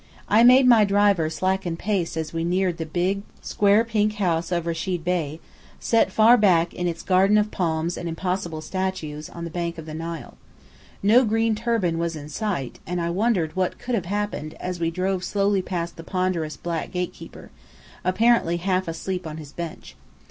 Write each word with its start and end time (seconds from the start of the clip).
I 0.27 0.43
made 0.43 0.65
my 0.67 0.83
driver 0.83 1.29
slacken 1.29 1.77
pace 1.77 2.17
as 2.17 2.33
we 2.33 2.43
neared 2.43 2.77
the 2.77 2.87
big, 2.87 3.21
square 3.39 3.85
pink 3.85 4.13
house 4.15 4.51
of 4.51 4.65
Rechid 4.65 5.03
Bey, 5.03 5.39
set 5.79 6.11
far 6.11 6.37
back 6.37 6.73
in 6.73 6.87
its 6.87 7.03
garden 7.03 7.37
of 7.37 7.51
palms 7.51 7.97
and 7.99 8.09
impossible 8.09 8.61
statues, 8.61 9.29
on 9.29 9.43
the 9.43 9.51
bank 9.51 9.77
of 9.77 9.85
the 9.85 9.93
Nile. 9.93 10.37
No 11.03 11.23
green 11.23 11.53
turban 11.53 11.99
was 11.99 12.15
in 12.15 12.29
sight, 12.29 12.79
and 12.87 12.99
I 12.99 13.11
wondered 13.11 13.55
what 13.55 13.77
could 13.77 13.93
have 13.93 14.05
happened, 14.05 14.55
as 14.55 14.79
we 14.79 14.89
drove 14.89 15.23
slowly 15.23 15.61
past 15.61 15.97
the 15.97 16.03
ponderous 16.03 16.57
black 16.57 16.91
gate 16.91 17.13
keeper, 17.13 17.51
apparently 18.03 18.57
half 18.57 18.87
asleep 18.87 19.27
on 19.27 19.37
his 19.37 19.51
bench. 19.53 19.95